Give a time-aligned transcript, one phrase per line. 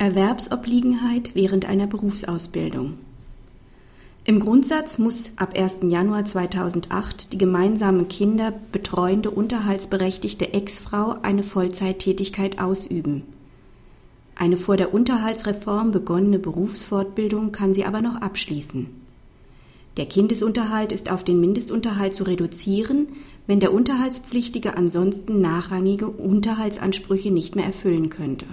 [0.00, 2.94] Erwerbsobliegenheit während einer Berufsausbildung.
[4.24, 5.80] Im Grundsatz muss ab 1.
[5.90, 13.24] Januar 2008 die gemeinsamen Kinder betreuende unterhaltsberechtigte Ex-Frau eine Vollzeittätigkeit ausüben.
[14.36, 18.86] Eine vor der Unterhaltsreform begonnene Berufsfortbildung kann sie aber noch abschließen.
[19.98, 23.08] Der Kindesunterhalt ist auf den Mindestunterhalt zu reduzieren,
[23.46, 28.46] wenn der Unterhaltspflichtige ansonsten nachrangige Unterhaltsansprüche nicht mehr erfüllen könnte.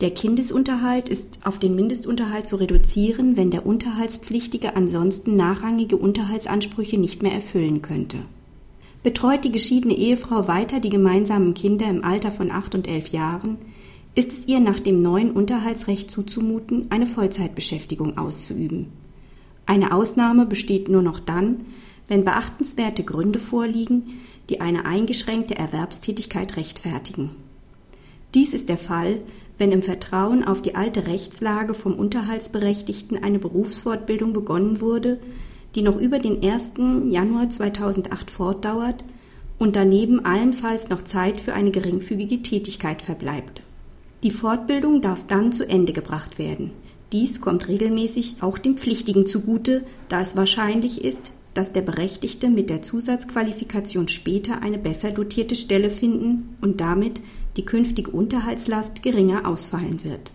[0.00, 7.22] Der Kindesunterhalt ist auf den Mindestunterhalt zu reduzieren, wenn der Unterhaltspflichtige ansonsten nachrangige Unterhaltsansprüche nicht
[7.22, 8.18] mehr erfüllen könnte.
[9.02, 13.58] Betreut die geschiedene Ehefrau weiter die gemeinsamen Kinder im Alter von acht und elf Jahren,
[14.14, 18.86] ist es ihr nach dem neuen Unterhaltsrecht zuzumuten, eine Vollzeitbeschäftigung auszuüben.
[19.66, 21.64] Eine Ausnahme besteht nur noch dann,
[22.06, 27.30] wenn beachtenswerte Gründe vorliegen, die eine eingeschränkte Erwerbstätigkeit rechtfertigen.
[28.34, 29.20] Dies ist der Fall,
[29.56, 35.18] wenn im Vertrauen auf die alte Rechtslage vom Unterhaltsberechtigten eine Berufsfortbildung begonnen wurde,
[35.74, 36.74] die noch über den 1.
[37.10, 39.04] Januar 2008 fortdauert
[39.58, 43.62] und daneben allenfalls noch Zeit für eine geringfügige Tätigkeit verbleibt.
[44.22, 46.70] Die Fortbildung darf dann zu Ende gebracht werden.
[47.12, 52.70] Dies kommt regelmäßig auch dem Pflichtigen zugute, da es wahrscheinlich ist, dass der Berechtigte mit
[52.70, 57.20] der Zusatzqualifikation später eine besser dotierte Stelle finden und damit
[57.56, 60.32] die künftige Unterhaltslast geringer ausfallen wird.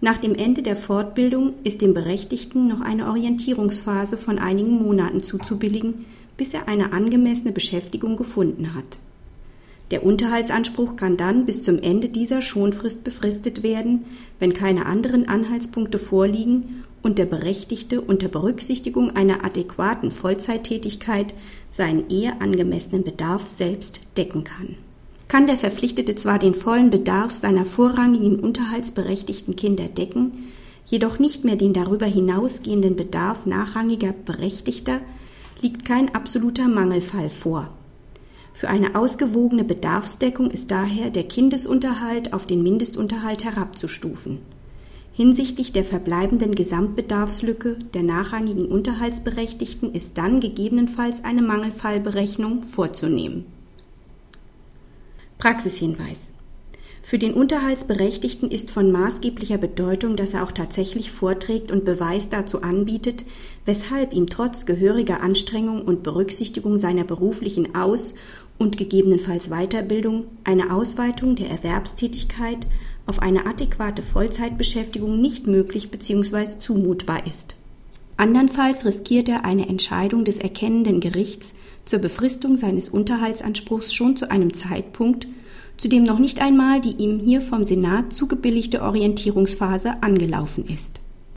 [0.00, 6.06] Nach dem Ende der Fortbildung ist dem Berechtigten noch eine Orientierungsphase von einigen Monaten zuzubilligen,
[6.36, 9.00] bis er eine angemessene Beschäftigung gefunden hat.
[9.90, 14.04] Der Unterhaltsanspruch kann dann bis zum Ende dieser Schonfrist befristet werden,
[14.38, 21.34] wenn keine anderen Anhaltspunkte vorliegen und der Berechtigte unter Berücksichtigung einer adäquaten Vollzeittätigkeit
[21.70, 24.76] seinen eher angemessenen Bedarf selbst decken kann
[25.28, 30.48] kann der Verpflichtete zwar den vollen Bedarf seiner vorrangigen unterhaltsberechtigten Kinder decken,
[30.86, 35.00] jedoch nicht mehr den darüber hinausgehenden Bedarf nachrangiger Berechtigter,
[35.60, 37.68] liegt kein absoluter Mangelfall vor.
[38.54, 44.38] Für eine ausgewogene Bedarfsdeckung ist daher der Kindesunterhalt auf den Mindestunterhalt herabzustufen.
[45.12, 53.57] Hinsichtlich der verbleibenden Gesamtbedarfslücke der nachrangigen Unterhaltsberechtigten ist dann gegebenenfalls eine Mangelfallberechnung vorzunehmen.
[55.38, 56.30] Praxishinweis.
[57.00, 62.62] Für den Unterhaltsberechtigten ist von maßgeblicher Bedeutung, dass er auch tatsächlich vorträgt und Beweis dazu
[62.62, 63.24] anbietet,
[63.64, 68.14] weshalb ihm trotz gehöriger Anstrengung und Berücksichtigung seiner beruflichen Aus-
[68.58, 72.66] und gegebenenfalls Weiterbildung eine Ausweitung der Erwerbstätigkeit
[73.06, 76.58] auf eine adäquate Vollzeitbeschäftigung nicht möglich bzw.
[76.58, 77.57] zumutbar ist.
[78.18, 84.52] Andernfalls riskiert er eine Entscheidung des erkennenden Gerichts zur Befristung seines Unterhaltsanspruchs schon zu einem
[84.52, 85.28] Zeitpunkt,
[85.76, 91.00] zu dem noch nicht einmal die ihm hier vom Senat zugebilligte Orientierungsphase angelaufen ist